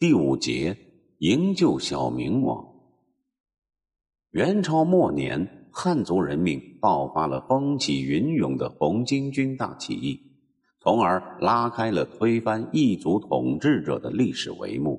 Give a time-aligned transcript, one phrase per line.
[0.00, 0.78] 第五节
[1.18, 2.66] 营救小明王。
[4.30, 10.18] 元朝末年，汉族人民爆发了风起云涌的红巾军大起义，
[10.80, 14.98] 从而拉开了推翻异族统治者的历史帷幕。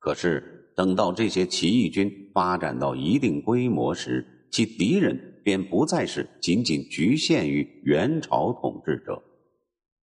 [0.00, 9.22] 可是，等到这些起义军发展到一定规模时，其敌人便不再是仅仅局限于元朝统治者。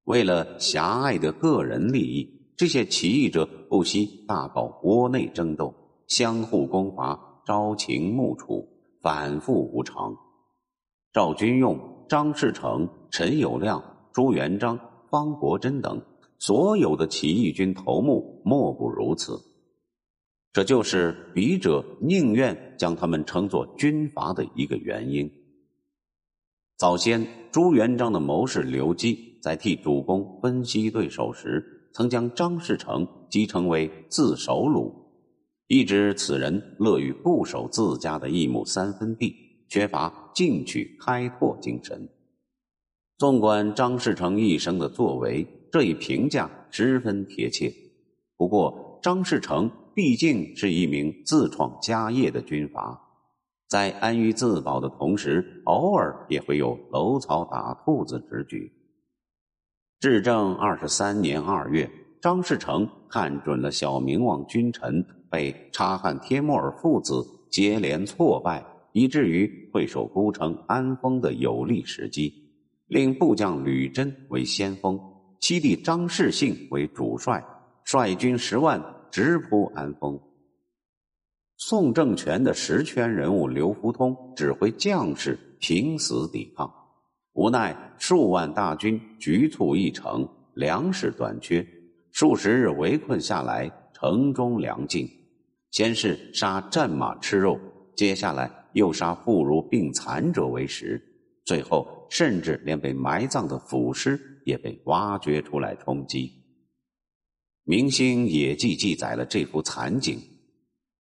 [0.06, 2.41] 为了狭隘的个人利益。
[2.62, 5.74] 这些起义者不惜大搞国内争斗，
[6.06, 8.70] 相互攻伐，朝秦暮楚，
[9.02, 10.16] 反复无常。
[11.12, 13.82] 赵军用、张士诚、陈友谅、
[14.14, 14.80] 朱元璋、
[15.10, 16.00] 方国珍等
[16.38, 19.42] 所有的起义军头目，莫不如此。
[20.54, 25.28] 这就是笔者宁愿将他们称作军阀的一个原因。
[26.78, 31.80] 早先，朱元璋的谋士刘基在替主公分析对手时。
[31.94, 34.94] 曾将张士诚击成为自首虏，
[35.68, 39.36] 一指此人乐于固守自家的一亩三分地，
[39.68, 42.10] 缺乏进取开拓精神。
[43.18, 47.72] 纵观张士诚一生的作为，这一评价十分贴切。
[48.36, 53.00] 不过，张士诚毕竟是一名自创家业的军阀，
[53.68, 58.72] 在安于自保的同时，偶尔也会有搂草打兔子之举。
[60.02, 61.88] 至正二十三年二月，
[62.20, 72.34] 张士诚看准了小明王君臣被察罕帖木儿父子接连挫败，以至于会守孤城安丰的有利时机，
[72.88, 75.00] 令部将吕真为先锋，
[75.40, 77.46] 七弟张士信为主帅，
[77.84, 80.20] 率军十万直扑安丰。
[81.58, 86.74] 宋政权的实权人物刘福通指挥将士拼死抵抗。
[87.34, 91.66] 无奈数万大军局促一城，粮食短缺，
[92.12, 95.08] 数十日围困下来，城中粮尽。
[95.70, 97.58] 先是杀战马吃肉，
[97.96, 101.02] 接下来又杀妇孺病残者为食，
[101.46, 106.28] 最后甚至连被埋葬的腐尸也被挖掘出来充饥。
[107.64, 110.20] 《明星野记》记载了这幅惨景：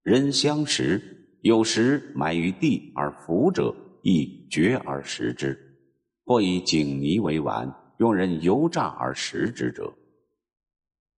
[0.04, 1.02] 人相食，
[1.42, 5.71] 有时埋于地而腐者，亦绝而食之。
[6.26, 9.94] 或以井泥为丸，用人油炸而食之者。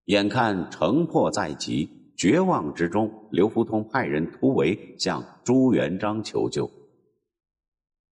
[0.06, 6.69] 眼看城破在即，绝望之中，刘福通派人突围向朱元璋求救。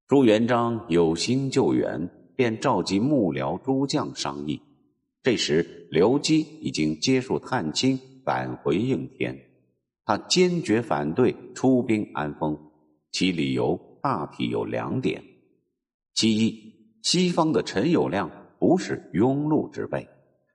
[0.07, 4.61] 朱元璋有心救援，便召集幕僚诸将商议。
[5.23, 9.37] 这时，刘基已经接受探亲，返回应天。
[10.03, 12.71] 他坚决反对出兵安丰，
[13.11, 15.23] 其理由大体有两点：
[16.13, 16.80] 其一。
[17.01, 18.29] 西方的陈友谅
[18.59, 20.07] 不是庸碌之辈，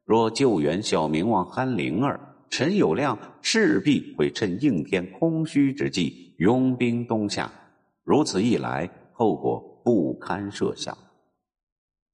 [0.05, 7.51] 若救援小明王憨灵儿，陈友谅势必会趁应天空虚之际拥兵东下，
[8.05, 10.97] 如此一来，后果不堪设想。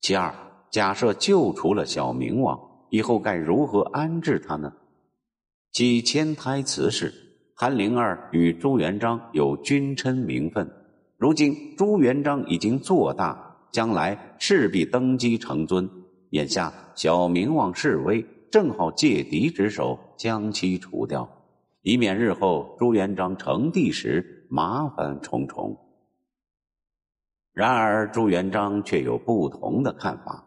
[0.00, 0.34] 其二，
[0.70, 4.72] 假设救除了小明王，以后该如何安置他呢？
[5.72, 7.12] 其迁台词是：
[7.54, 10.70] 憨灵儿与朱元璋有君臣名分，
[11.18, 13.51] 如今朱元璋已经做大。
[13.72, 15.90] 将来势必登基成尊，
[16.30, 21.28] 眼下小明王示威，正好借敌之手将其除掉，
[21.80, 25.76] 以免日后朱元璋成帝时麻烦重重。
[27.54, 30.46] 然而朱元璋却有不同的看法。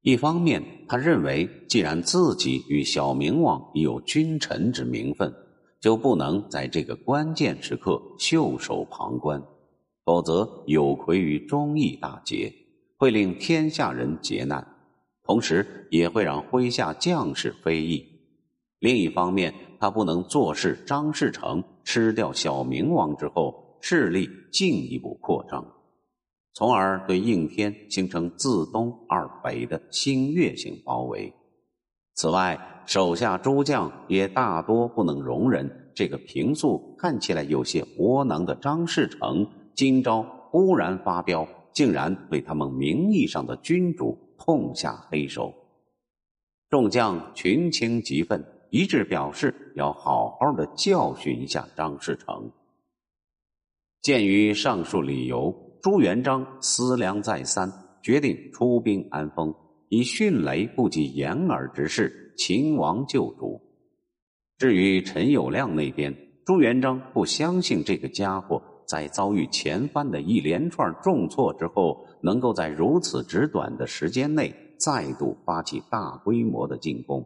[0.00, 5.34] 一方面，他认为既然自己与小明王已有君臣之名分，
[5.80, 9.42] 就不能在这个关键时刻袖手旁观。
[10.08, 12.50] 否则有愧于忠义大节，
[12.96, 14.66] 会令天下人劫难，
[15.22, 18.06] 同时也会让麾下将士非议。
[18.78, 25.62] 另一方面，他不能坐视张士诚吃掉小明王之后，势力进一步扩张，
[26.54, 31.30] 从而对应天形成自东而北的新月性包围。
[32.14, 39.46] 此外，手下诸将也大多不能容忍这个平素看起来有些窝囊的张士诚。
[39.78, 45.54] 今朝忽然发飙，竟然对他们名义上的君主痛下黑手，
[46.68, 52.50] 众将群情激愤，一致表示要好好的教训一下张士诚。
[54.02, 57.72] 鉴于上述理由，朱元璋思量再三，
[58.02, 59.54] 决定出兵安丰，
[59.90, 63.62] 以迅雷不及掩耳之势擒王救主。
[64.56, 66.12] 至于陈友谅那边，
[66.44, 68.60] 朱元璋不相信这个家伙。
[68.88, 77.22] 在遭遇前番的一连串重挫之后，能够在如此之短的时间内再度发起大规模的进攻，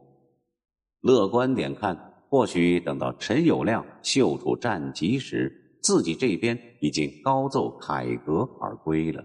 [1.00, 1.97] 乐观点看，
[2.29, 9.25] 或许等到陈友谅秀出战绩时，自己这边已经高奏凯歌而归了。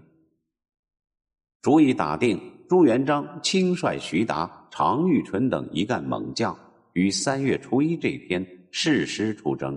[1.60, 6.56] 主意打定，朱元璋亲率徐达、常遇春等一干猛将，
[6.92, 9.76] 于三月初一这天誓师出征，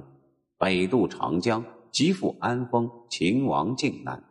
[0.60, 4.24] 北渡长江，急赴安丰，秦王靖难。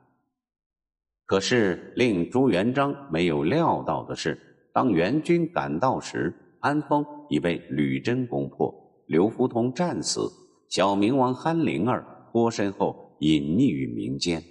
[1.27, 4.39] 可是令朱元璋没有料到的是，
[4.73, 8.75] 当援军赶到时，安丰已被吕珍攻破，
[9.07, 10.29] 刘福通战死，
[10.69, 14.43] 小明王憨灵儿脱身后隐匿于民间。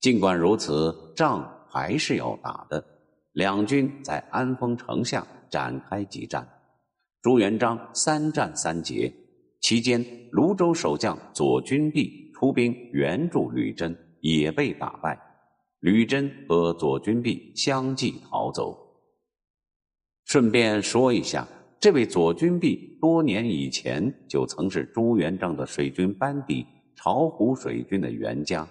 [0.00, 2.84] 尽管如此，仗还是要打的。
[3.32, 6.46] 两军在安丰城下展开激战，
[7.22, 9.10] 朱元璋三战三捷，
[9.62, 15.18] 期间泸州守将左军弼出兵援助吕真，也被打败。
[15.78, 18.76] 吕真和左军弼相继逃走。
[20.24, 21.46] 顺便说一下，
[21.80, 26.66] 这位左军弼多年以前就曾是朱元璋的水军班底
[26.96, 28.68] 巢湖水军的元将。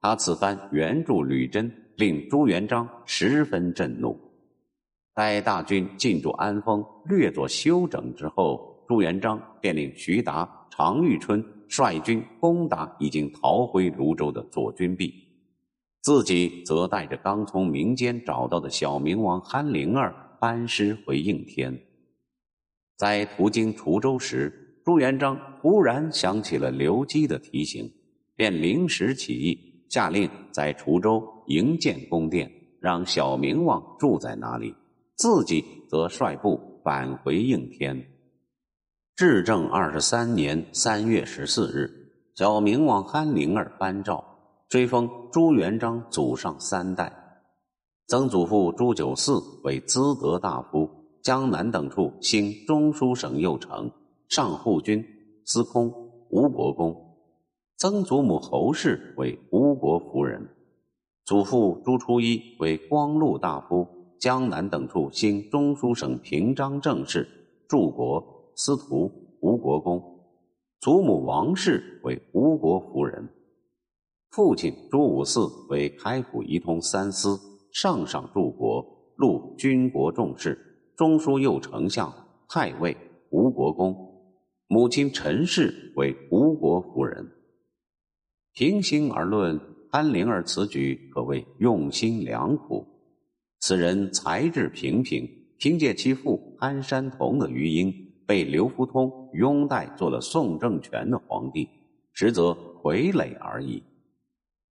[0.00, 4.18] 他此番援助吕真，令朱元璋十分震怒。
[5.14, 15.14] 待大军进驻安丰，略作休整之后，朱元璋便令徐达、常遇春率军攻打已经逃回泸州的左军弼。
[16.02, 21.74] 自己则带着刚从民间找到的小明王憨灵儿班师回应天。
[22.98, 27.90] 在途经滁州时，朱元璋忽然想起了刘基的提醒，
[28.36, 29.58] 便临时起意，
[29.88, 34.74] 下令在滁州营建宫殿，让小明王住在那里，
[35.16, 38.06] 自己则率部返回应天。
[39.14, 41.90] 至正二十三年三月十四日，
[42.34, 44.24] 小明王憨灵儿颁诏。
[44.70, 47.12] 追封朱元璋祖上三代，
[48.06, 50.88] 曾祖父朱九嗣为资德大夫，
[51.22, 53.90] 江南等处兴中书省右丞、
[54.30, 55.04] 上护军、
[55.44, 55.92] 司空、
[56.30, 56.94] 吴国公；
[57.76, 60.48] 曾祖母侯氏为吴国夫人，
[61.26, 63.86] 祖父朱初一为光禄大夫，
[64.18, 67.28] 江南等处兴中书省平章政事、
[67.68, 69.10] 柱国、司徒、
[69.40, 69.98] 吴国公；
[70.80, 73.28] 祖母王氏为吴国夫人。
[74.30, 77.38] 父亲朱五嗣为开府仪同三司、
[77.72, 78.84] 上上柱国、
[79.16, 80.58] 录军国重事、
[80.96, 82.12] 中书右丞相、
[82.48, 82.96] 太尉、
[83.30, 83.92] 吴国公；
[84.68, 87.30] 母亲陈氏为吴国夫人。
[88.54, 89.60] 平心而论，
[89.90, 92.86] 安灵儿此举可谓用心良苦。
[93.60, 95.28] 此人才智平平，
[95.58, 97.94] 凭借其父安山童的余荫，
[98.26, 101.68] 被刘福通拥戴做了宋政权的皇帝，
[102.12, 102.52] 实则
[102.82, 103.82] 傀儡而已。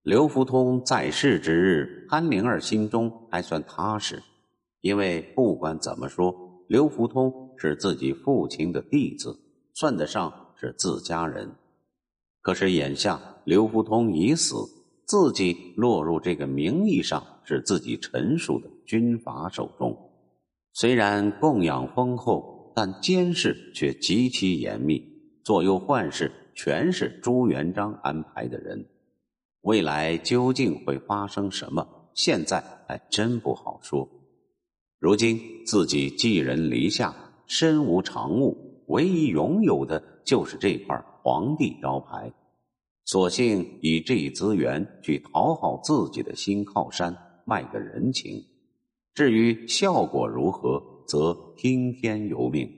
[0.04, 4.24] 刘福通在世之日，潘灵儿心中还算踏实，
[4.82, 6.34] 因为不管怎么说，
[6.68, 9.38] 刘福通是自己父亲的弟子，
[9.74, 11.52] 算得上是自家人。
[12.42, 14.56] 可是眼下刘福通已死，
[15.06, 19.96] 自己落入这个名义上是自己臣属的军阀手中，
[20.74, 25.06] 虽然供养丰厚，但监视却极其严密，
[25.44, 28.88] 左右宦事全是朱元璋安排的人。
[29.64, 31.86] 未来究竟会发生什么？
[32.14, 34.08] 现在还真不好说。
[34.98, 37.14] 如今自己寄人篱下，
[37.48, 42.32] 身无长物，唯一拥有的就是这块皇帝招牌，
[43.04, 48.42] 索性以这一资源去讨好自己的新靠山，卖个人情。
[49.14, 52.72] 至于效果如何，则听天由命。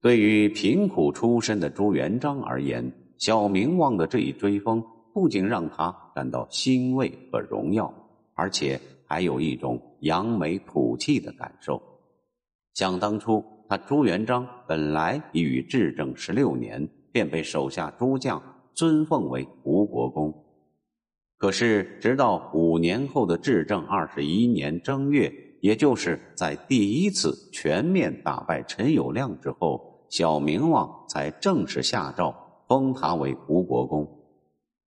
[0.00, 4.84] 对于贫苦出身的朱元璋而言，小明王的这一追封。
[5.16, 7.90] 不仅让他感到欣慰和荣耀，
[8.34, 11.80] 而且还有一种扬眉吐气的感受。
[12.74, 18.42] 想当初，他朱元璋本来已于至正十六年便被手下诸将
[18.74, 20.34] 尊奉为吴国公，
[21.38, 32.34] 可是直到五年后的至正二十一年正月，也就是在第一次全面打败陈友谅之后，小明王才正式下诏
[32.68, 34.06] 封他为吴国公。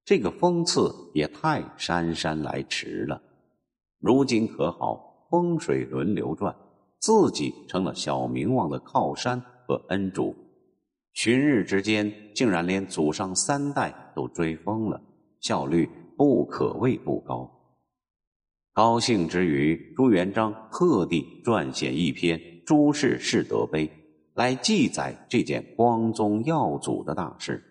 [0.06, 3.22] 这个封赐也太姗姗来迟了。
[4.00, 6.56] 如今可好，风水轮流转，
[7.00, 10.36] 自己成了小明王的靠山和恩主，
[11.14, 15.00] 旬日之间竟然连祖上三代都追封了，
[15.42, 17.59] 效率不可谓不高。
[18.74, 23.88] 高兴之余，朱元璋特地撰写一篇《朱氏士德碑》，
[24.36, 27.62] 来记载这件光宗耀祖的大事。